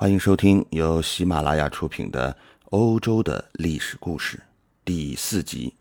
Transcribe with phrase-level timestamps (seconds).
[0.00, 2.32] 欢迎收听由喜马拉雅出品的
[2.66, 4.36] 《欧洲的历史故事》
[4.84, 5.74] 第四集，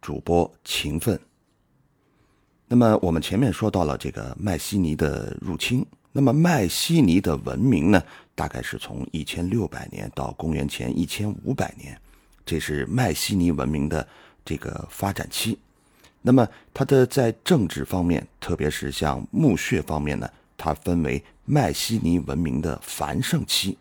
[0.00, 1.18] 主播勤奋。
[2.68, 8.00] 那么我们前面说到了这个麦西尼的入侵，那么麦西尼的文明呢，
[8.32, 12.00] 大概是从一千六百年到公元前一千五百年，
[12.46, 14.06] 这是麦西尼文明的
[14.44, 15.58] 这个发展期。
[16.22, 20.30] 那么它的在政治方面，特别是像墓穴方面呢？
[20.56, 21.20] 它分为
[21.50, 23.78] 迈锡尼文明的繁盛期，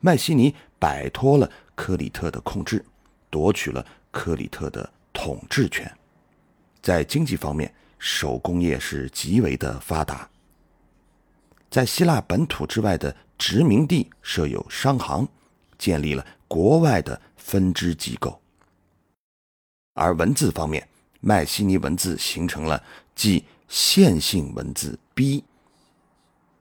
[0.00, 2.82] 迈锡尼摆脱了克里特的控制，
[3.28, 5.94] 夺取了克里特的统治权。
[6.80, 10.26] 在经济方面，手工业是极为的发达。
[11.68, 15.28] 在希腊本土之外的殖民地设有商行，
[15.76, 18.40] 建立了国外的分支机构。
[19.92, 20.88] 而文字方面，
[21.20, 22.82] 迈锡尼文字形成了
[23.14, 25.44] 即线性文字 B。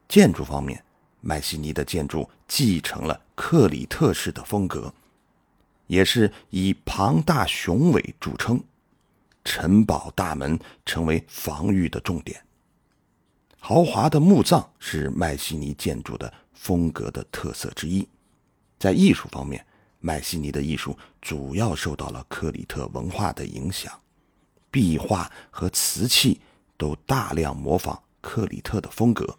[0.07, 0.83] 建筑方面，
[1.21, 4.93] 迈锡尼的建筑继承了克里特式的风格，
[5.87, 8.63] 也是以庞大雄伟著称。
[9.43, 12.43] 城堡大门成为防御的重点。
[13.59, 18.07] 豪华的墓葬是迈锡尼建筑的风格的特色之一。
[18.79, 19.63] 在艺术方面，
[19.99, 23.91] 迈锡尼的艺术主要受到了克里特文化的影响，
[24.71, 26.39] 壁画和瓷器
[26.75, 29.37] 都大量模仿克里特的风格。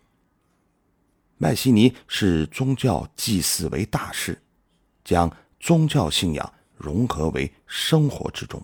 [1.39, 4.41] 麦西尼视宗教祭祀为大事，
[5.05, 8.62] 将宗教信仰融合为生活之中。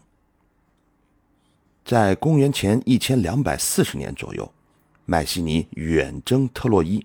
[1.84, 4.50] 在公元前一千两百四十年左右，
[5.04, 7.04] 麦西尼远征特洛伊，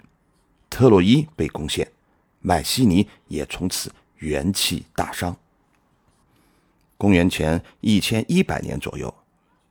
[0.70, 1.92] 特洛伊被攻陷，
[2.40, 5.36] 麦西尼也从此元气大伤。
[6.96, 9.14] 公元前一千一百年左右，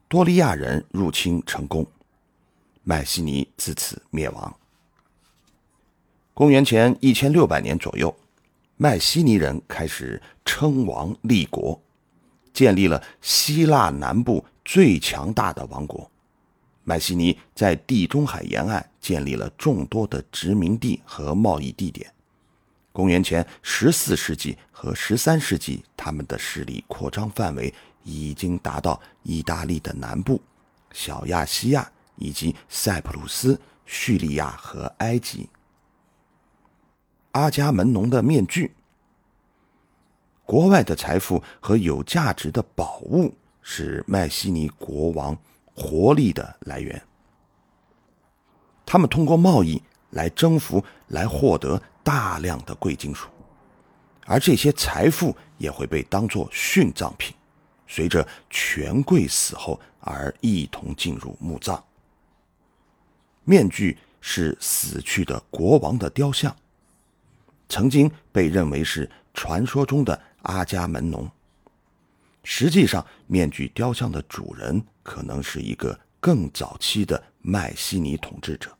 [0.08, 1.86] 多利亚人入侵成功，
[2.82, 4.54] 麦西尼自此灭亡。
[6.36, 8.14] 公元前一千六百年左右，
[8.76, 11.80] 麦西尼人开始称王立国，
[12.52, 16.10] 建立了希腊南部最强大的王国。
[16.84, 22.12] 麦西尼在地中海沿岸建立了众多的殖民地和贸易地点。
[22.92, 27.72] 公元前十四世纪和十三世纪，他们的势力扩张范围
[28.04, 30.38] 已经达到意大利的南部、
[30.92, 35.48] 小亚细亚以及塞浦路斯、叙利亚和埃及。
[37.36, 38.72] 阿伽门农的面具，
[40.46, 43.30] 国外的财富和有价值的宝物
[43.60, 45.36] 是迈锡尼国王
[45.74, 47.00] 活力的来源。
[48.86, 49.82] 他们通过贸易
[50.12, 53.28] 来征服，来获得大量的贵金属，
[54.24, 57.36] 而这些财富也会被当作殉葬品，
[57.86, 61.84] 随着权贵死后而一同进入墓葬。
[63.44, 66.56] 面具是死去的国王的雕像。
[67.68, 71.28] 曾经被认为是传说中的阿伽门农，
[72.44, 78.70] 实际上，面具雕像的主人可能是一个更早期的麦西尼统治者。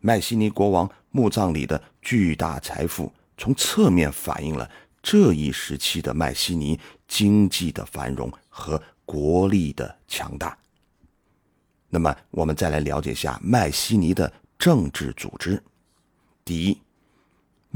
[0.00, 4.68] 麦西尼国王墓葬里的巨大财富，从侧面反映了
[5.02, 10.56] 这一时期的麦西尼经济的繁荣和国力的强大。
[11.90, 15.62] 那么，我们再来了解一下麦西尼的政治组织。
[16.44, 16.78] 第一。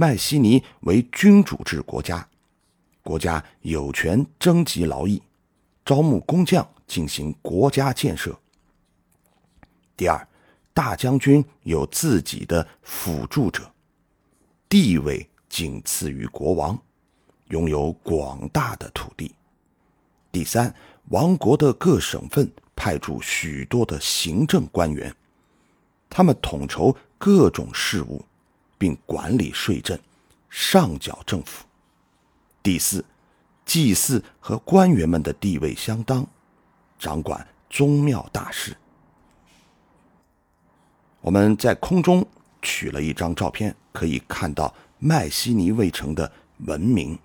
[0.01, 2.27] 迈锡尼为君主制国家，
[3.03, 5.23] 国家有权征集劳役，
[5.85, 8.35] 招募工匠进行国家建设。
[9.99, 10.27] 第二，
[10.73, 13.71] 大将军有自己的辅助者，
[14.71, 16.81] 地位仅次于国王，
[17.49, 19.35] 拥有广大的土地。
[20.33, 20.75] 第三，
[21.11, 25.15] 王国的各省份派驻许多的行政官员，
[26.09, 28.25] 他们统筹各种事务。
[28.81, 29.99] 并管理税政，
[30.49, 31.67] 上缴政府。
[32.63, 33.05] 第四，
[33.67, 36.27] 祭祀和官员们的地位相当，
[36.99, 38.75] 掌管宗庙大事。
[41.21, 42.27] 我们在空中
[42.63, 47.19] 取了一张照片，可以看到迈锡尼卫城的文明。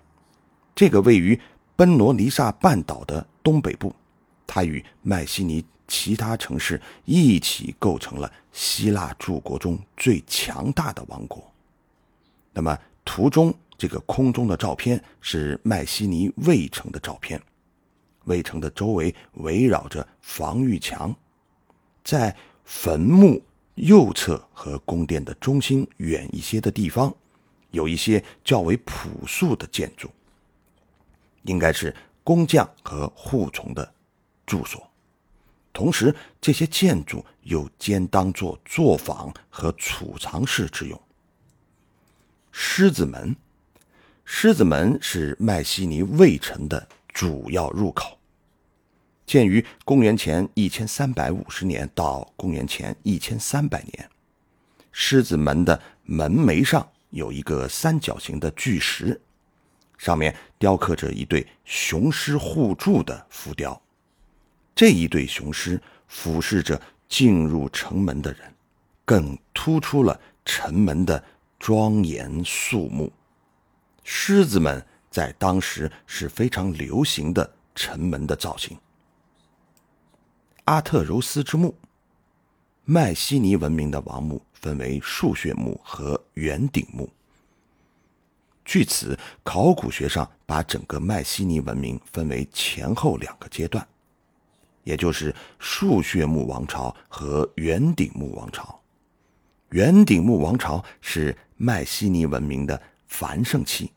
[0.74, 1.40] 这个位于
[1.74, 3.94] 奔罗尼撒半岛的东北部，
[4.46, 11.52] 它与迈锡尼其他城市一起构成了希腊诸国中最强大的王国。
[12.52, 17.40] 那么，图中这个空中的照片是迈锡尼卫城的照片。
[18.24, 21.14] 卫城的周围围绕着防御墙，
[22.02, 22.34] 在
[22.64, 23.40] 坟墓
[23.74, 27.14] 右侧和宫殿的中心远一些的地方，
[27.70, 30.10] 有一些较为朴素的建筑，
[31.42, 31.94] 应该是
[32.24, 33.94] 工匠和护从的
[34.44, 34.85] 住所。
[35.76, 40.98] 同时，这些建筑又兼当作作坊和储藏室之用。
[42.50, 43.36] 狮子门。
[44.24, 48.18] 狮子门是迈锡尼卫城的主要入口，
[49.26, 54.08] 建于公元前一千三百五十年到公元前一千三百年。
[54.92, 59.20] 狮子门的门楣上有一个三角形的巨石，
[59.98, 63.78] 上面雕刻着一对雄狮互助的浮雕。
[64.76, 68.54] 这一对雄狮俯视着进入城门的人，
[69.06, 71.24] 更突出了城门的
[71.58, 73.10] 庄严肃穆。
[74.04, 78.78] 狮子们在当时是非常流行的城门的造型。
[80.64, 81.74] 阿特柔斯之墓，
[82.84, 87.08] 迈锡尼文明的王墓分为树穴墓和圆顶墓。
[88.62, 93.86] 据此，考古学上把整个迈锡尼文明分为前后两个阶段，
[94.86, 98.80] 也就是树穴墓王朝和圆顶墓王朝。
[99.70, 103.90] 圆顶墓王朝是迈锡尼文明的繁盛期。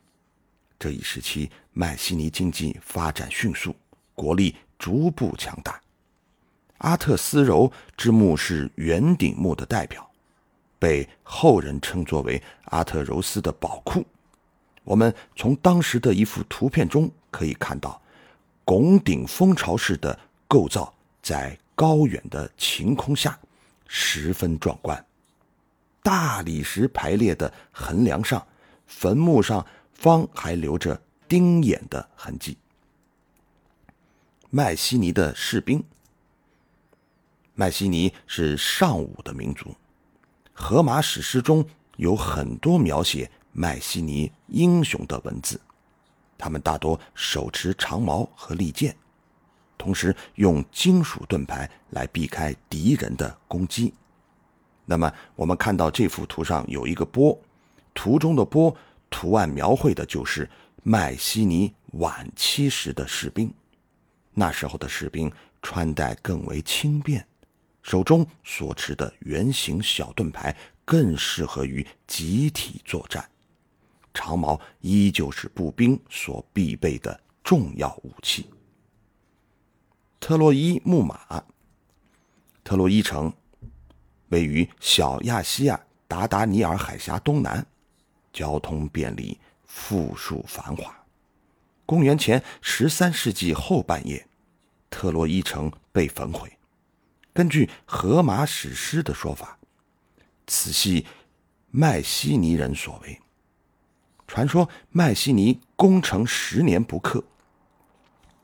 [0.80, 3.76] 这一时期，迈锡尼经济发展迅速，
[4.16, 5.80] 国力逐步强大。
[6.80, 10.10] 阿特斯柔之墓是圆顶墓的代表，
[10.80, 14.04] 被后人称作为阿特柔斯的宝库。
[14.84, 18.02] 我们从当时的一幅图片中可以看到，
[18.66, 20.18] 拱顶蜂巢式的
[20.50, 20.94] 构造
[21.24, 23.40] 在高远的晴空下
[23.88, 25.06] 十分壮观。
[26.04, 28.46] 大理石排列的横梁上，
[28.86, 29.66] 坟墓上。
[30.00, 30.98] 方还留着
[31.28, 32.58] 钉眼的痕迹。
[34.50, 35.84] 麦西尼的士兵。
[37.54, 39.76] 麦西尼是尚武的民族，
[40.54, 41.66] 荷马史诗中
[41.98, 45.60] 有很多描写麦西尼英雄的文字。
[46.38, 48.96] 他们大多手持长矛和利剑，
[49.80, 53.92] 同时用金属盾牌来避开敌人的攻击。
[54.86, 57.36] 那么，我们看到这幅图上有一个波，
[57.96, 58.76] 图中的波。
[59.12, 60.48] 图案描绘的就是
[60.84, 63.52] 迈锡尼晚期时的士兵，
[64.36, 65.32] 那时候的士兵
[65.64, 67.26] 穿戴更为轻便，
[67.82, 70.56] 手中所持的圆形小盾牌
[70.86, 73.28] 更适合于集体作战，
[74.14, 78.46] 长矛依旧是步兵所必备的重要武器。
[80.30, 81.44] 特洛伊木马，
[82.64, 83.34] 特洛伊城
[84.28, 87.66] 位于小亚细亚达达尼尔海峡东南。
[88.32, 90.96] 交通便利，富庶繁华。
[91.84, 94.24] 公元前十三世纪后半叶，
[94.92, 96.48] 特洛伊城被焚毁。
[97.34, 99.58] 根据荷马史诗的说法，
[100.46, 101.08] 此系
[101.72, 103.20] 迈锡尼人所为。
[104.28, 107.24] 传说迈锡尼攻城十年不克，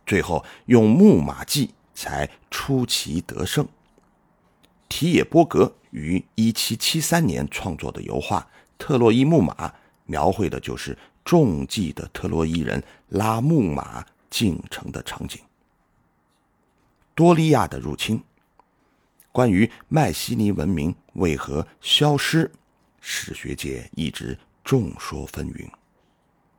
[0.06, 3.68] 最后用木马计才出奇得胜。
[4.88, 8.48] 提野波格于一七七三年创作的油画。
[8.78, 9.74] 特洛伊木马
[10.06, 15.42] 描绘的就是中计的特洛伊人拉木马进城的场景。
[17.16, 18.22] 多利亚的入侵，
[19.32, 22.52] 关于迈锡尼文明为何消失，
[23.00, 25.66] 史学界一直众说纷纭。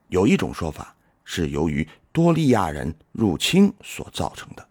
[0.08, 4.66] 有一种说法是由于多利亚人入侵所造成的。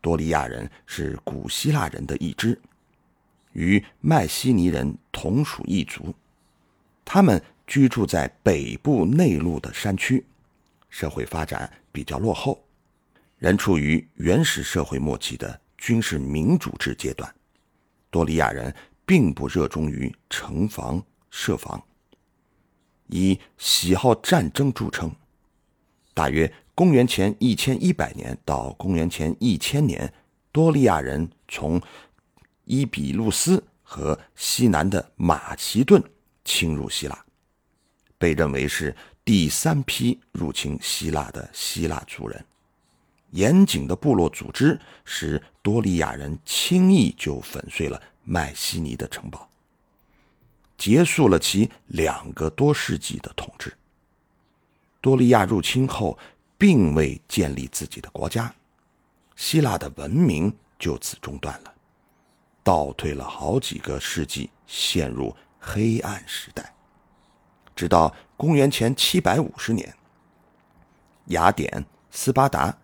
[0.00, 2.58] 多利亚人是古希腊人的一支，
[3.52, 6.14] 与迈锡尼人同属一族。
[7.04, 10.24] 他们居住在北部内陆的山区，
[10.88, 12.64] 社会发展比较落后，
[13.36, 17.30] 仍处于原始社会末期的军事民主制阶段。
[18.08, 21.84] 多利亚人并不热衷于城防设防，
[23.08, 25.14] 以喜好战争著称。
[26.14, 30.10] 大约公元前一千一百年到公元前一千年，
[30.50, 31.78] 多利亚人从
[32.64, 36.02] 伊比路斯和西南的马其顿。
[36.46, 37.24] 侵入希腊，
[38.18, 38.94] 被认为是
[39.24, 42.44] 第三批入侵希腊的希腊族人。
[43.30, 49.48] 严谨的部落组织使多利亚人轻易就粉碎了迈锡尼的城堡，
[50.76, 53.74] 结束了其两个多世纪的统治。
[55.04, 56.18] 多利亚入侵后，
[56.56, 58.50] 并未建立自己的国家，
[59.36, 61.74] 希腊的文明就此中断了，
[62.62, 65.36] 倒退了好几个世纪，陷入。
[65.66, 66.74] 黑暗时代，
[67.74, 69.94] 直到公元前七百五十年，
[71.28, 72.76] 雅典、斯巴达、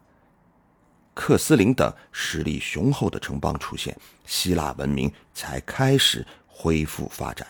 [1.13, 7.47] 克斯林等实力雄厚的城邦出现，希腊文明才开始恢复发展。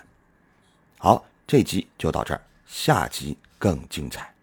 [0.99, 4.35] 好，这集就到这儿，下集更精彩。